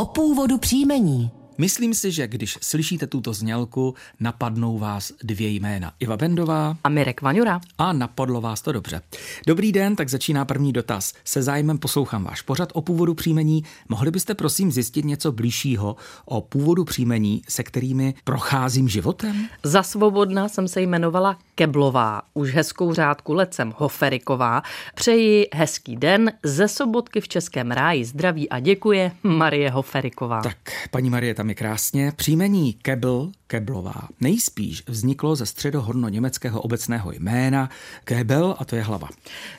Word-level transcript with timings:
o 0.00 0.04
původu 0.04 0.58
příjmení. 0.58 1.30
Myslím 1.60 1.94
si, 1.94 2.12
že 2.12 2.28
když 2.28 2.58
slyšíte 2.60 3.06
tuto 3.06 3.32
znělku, 3.32 3.94
napadnou 4.20 4.78
vás 4.78 5.12
dvě 5.22 5.48
jména. 5.48 5.92
Iva 5.98 6.16
Bendová 6.16 6.76
a 6.84 6.88
Mirek 6.88 7.22
Vaňura. 7.22 7.60
A 7.78 7.92
napadlo 7.92 8.40
vás 8.40 8.62
to 8.62 8.72
dobře. 8.72 9.02
Dobrý 9.46 9.72
den, 9.72 9.96
tak 9.96 10.08
začíná 10.08 10.44
první 10.44 10.72
dotaz. 10.72 11.12
Se 11.24 11.42
zájmem 11.42 11.78
poslouchám 11.78 12.24
váš 12.24 12.42
pořad 12.42 12.68
o 12.72 12.82
původu 12.82 13.14
příjmení. 13.14 13.64
Mohli 13.88 14.10
byste 14.10 14.34
prosím 14.34 14.72
zjistit 14.72 15.04
něco 15.04 15.32
blížšího 15.32 15.96
o 16.24 16.40
původu 16.40 16.84
příjmení, 16.84 17.42
se 17.48 17.62
kterými 17.62 18.14
procházím 18.24 18.88
životem? 18.88 19.48
Za 19.62 19.82
svobodna 19.82 20.48
jsem 20.48 20.68
se 20.68 20.80
jmenovala 20.80 21.38
Keblová, 21.54 22.22
už 22.34 22.54
hezkou 22.54 22.94
řádku 22.94 23.32
let 23.32 23.54
jsem 23.54 23.74
Hoferiková. 23.76 24.62
Přeji 24.94 25.48
hezký 25.54 25.96
den, 25.96 26.32
ze 26.42 26.68
sobotky 26.68 27.20
v 27.20 27.28
Českém 27.28 27.70
ráji 27.70 28.04
zdraví 28.04 28.48
a 28.48 28.60
děkuje 28.60 29.12
Marie 29.22 29.70
Hoferiková. 29.70 30.40
Tak, 30.40 30.56
paní 30.90 31.10
Marie, 31.10 31.34
tam 31.34 31.49
je 31.50 31.54
krásně. 31.54 32.12
Příjmení 32.16 32.72
Kebl, 32.72 33.32
Keblová, 33.46 34.08
nejspíš 34.20 34.82
vzniklo 34.86 35.36
ze 35.36 35.46
středohorno-německého 35.46 36.60
obecného 36.60 37.12
jména 37.12 37.70
Kebel 38.04 38.56
a 38.58 38.64
to 38.64 38.76
je 38.76 38.82
hlava. 38.82 39.08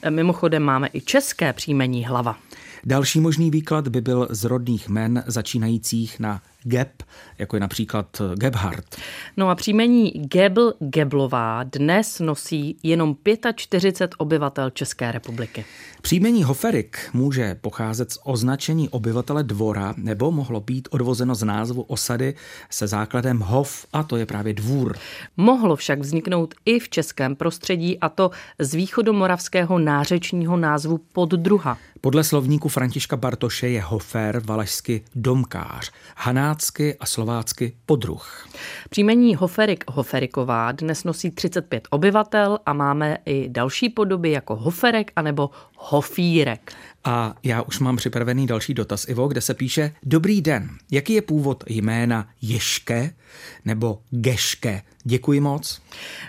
Mimochodem 0.09 0.63
máme 0.63 0.89
i 0.93 1.01
české 1.01 1.53
příjmení 1.53 2.05
hlava. 2.05 2.37
Další 2.85 3.19
možný 3.19 3.51
výklad 3.51 3.87
by 3.87 4.01
byl 4.01 4.27
z 4.29 4.43
rodných 4.43 4.89
men 4.89 5.23
začínajících 5.27 6.19
na 6.19 6.41
Geb, 6.63 7.03
jako 7.37 7.55
je 7.55 7.59
například 7.59 8.21
Gebhardt. 8.35 8.95
No 9.37 9.49
a 9.49 9.55
příjmení 9.55 10.11
Gebl 10.11 10.73
Geblová 10.79 11.63
dnes 11.63 12.19
nosí 12.19 12.77
jenom 12.83 13.15
45 13.55 14.15
obyvatel 14.17 14.69
České 14.69 15.11
republiky. 15.11 15.65
Příjmení 16.01 16.43
Hoferik 16.43 16.97
může 17.13 17.55
pocházet 17.55 18.11
z 18.11 18.19
označení 18.23 18.89
obyvatele 18.89 19.43
dvora 19.43 19.93
nebo 19.97 20.31
mohlo 20.31 20.59
být 20.59 20.87
odvozeno 20.91 21.35
z 21.35 21.43
názvu 21.43 21.81
osady 21.81 22.33
se 22.69 22.87
základem 22.87 23.39
Hof, 23.39 23.85
a 23.93 24.03
to 24.03 24.17
je 24.17 24.25
právě 24.25 24.53
dvůr. 24.53 24.97
Mohlo 25.37 25.75
však 25.75 25.99
vzniknout 25.99 26.53
i 26.65 26.79
v 26.79 26.89
českém 26.89 27.35
prostředí, 27.35 27.99
a 27.99 28.09
to 28.09 28.31
z 28.59 28.73
východomoravského 28.73 29.79
nářečního 29.79 30.57
názvu 30.57 30.97
poddruha. 30.97 31.77
Podle 32.03 32.23
slovníku 32.23 32.69
Františka 32.69 33.17
Bartoše 33.17 33.67
je 33.67 33.81
Hofer 33.81 34.41
valašsky 34.45 35.03
domkář, 35.15 35.91
hanácky 36.17 36.97
a 36.99 37.05
slovácky 37.05 37.75
podruh. 37.85 38.47
Příjmení 38.89 39.35
Hoferik 39.35 39.83
Hoferiková 39.87 40.71
dnes 40.71 41.03
nosí 41.03 41.31
35 41.31 41.87
obyvatel 41.89 42.59
a 42.65 42.73
máme 42.73 43.17
i 43.25 43.49
další 43.49 43.89
podoby 43.89 44.31
jako 44.31 44.55
Hoferek 44.55 45.11
anebo 45.15 45.49
Hofírek. 45.77 46.71
A 47.03 47.35
já 47.43 47.61
už 47.61 47.79
mám 47.79 47.97
připravený 47.97 48.47
další 48.47 48.73
dotaz, 48.73 49.07
Ivo, 49.07 49.27
kde 49.27 49.41
se 49.41 49.53
píše 49.53 49.93
Dobrý 50.03 50.41
den, 50.41 50.69
jaký 50.91 51.13
je 51.13 51.21
původ 51.21 51.63
jména 51.67 52.29
Ješke 52.41 53.13
nebo 53.65 54.01
Geške? 54.09 54.81
Děkuji 55.03 55.39
moc. 55.39 55.81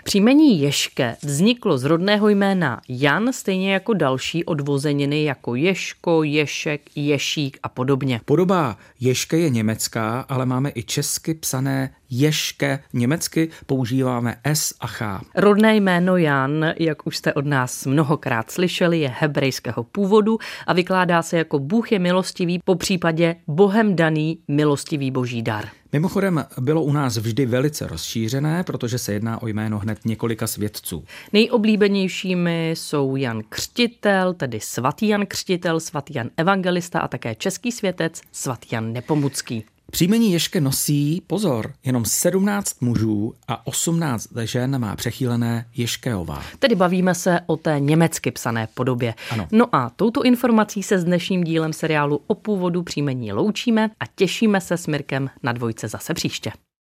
Příjmení 0.03 0.61
Ješke 0.61 1.15
vzniklo 1.23 1.77
z 1.77 1.83
rodného 1.83 2.29
jména 2.29 2.81
Jan, 2.89 3.33
stejně 3.33 3.73
jako 3.73 3.93
další 3.93 4.45
odvozeniny 4.45 5.23
jako 5.23 5.55
Ješko, 5.55 6.23
Ješek, 6.23 6.81
Ješík 6.95 7.57
a 7.63 7.69
podobně. 7.69 8.21
Podoba 8.25 8.77
Ješke 8.99 9.37
je 9.37 9.49
německá, 9.49 10.19
ale 10.21 10.45
máme 10.45 10.71
i 10.75 10.83
česky 10.83 11.33
psané 11.33 11.95
Ješke. 12.13 12.79
Německy 12.93 13.49
používáme 13.65 14.35
S 14.43 14.75
a 14.79 14.87
Ch. 14.87 15.01
Rodné 15.35 15.75
jméno 15.75 16.17
Jan, 16.17 16.65
jak 16.79 17.07
už 17.07 17.17
jste 17.17 17.33
od 17.33 17.45
nás 17.45 17.85
mnohokrát 17.85 18.51
slyšeli, 18.51 18.99
je 18.99 19.13
hebrejského 19.19 19.83
původu 19.83 20.37
a 20.67 20.73
vykládá 20.73 21.21
se 21.21 21.37
jako 21.37 21.59
Bůh 21.59 21.91
je 21.91 21.99
milostivý, 21.99 22.59
po 22.65 22.75
případě 22.75 23.35
Bohem 23.47 23.95
daný 23.95 24.39
milostivý 24.47 25.11
boží 25.11 25.41
dar. 25.41 25.65
Mimochodem 25.93 26.45
bylo 26.59 26.83
u 26.83 26.91
nás 26.91 27.17
vždy 27.17 27.45
velice 27.45 27.87
rozšířené, 27.87 28.63
protože 28.63 28.97
se 28.97 29.13
jedná 29.13 29.41
o 29.41 29.47
jméno 29.47 29.79
hned 29.79 30.05
několika 30.05 30.47
svědců. 30.47 31.03
Nejoblíbenějšími 31.33 32.71
jsou 32.71 33.15
Jan 33.15 33.41
Křtitel, 33.49 34.33
tedy 34.33 34.59
svatý 34.59 35.07
Jan 35.07 35.25
Křtitel, 35.25 35.79
svatý 35.79 36.13
Jan 36.13 36.29
Evangelista 36.37 36.99
a 36.99 37.07
také 37.07 37.35
český 37.35 37.71
světec 37.71 38.21
svatý 38.31 38.67
Jan 38.71 38.93
Nepomucký. 38.93 39.63
Příjmení 39.93 40.31
Ješke 40.31 40.61
nosí, 40.61 41.21
pozor, 41.27 41.73
jenom 41.85 42.05
17 42.05 42.81
mužů 42.81 43.33
a 43.47 43.67
18 43.67 44.27
žen 44.43 44.79
má 44.79 44.95
přechýlené 44.95 45.65
Ješkeová. 45.75 46.43
Tedy 46.59 46.75
bavíme 46.75 47.15
se 47.15 47.39
o 47.45 47.57
té 47.57 47.79
německy 47.79 48.31
psané 48.31 48.67
podobě. 48.73 49.13
Ano. 49.31 49.47
No 49.51 49.75
a 49.75 49.89
touto 49.89 50.23
informací 50.23 50.83
se 50.83 50.99
s 50.99 51.03
dnešním 51.03 51.43
dílem 51.43 51.73
seriálu 51.73 52.21
o 52.27 52.35
původu 52.35 52.83
příjmení 52.83 53.33
loučíme 53.33 53.89
a 53.99 54.03
těšíme 54.15 54.61
se 54.61 54.77
s 54.77 54.87
Mirkem 54.87 55.29
na 55.43 55.51
dvojce 55.51 55.87
zase 55.87 56.13
příště. 56.13 56.51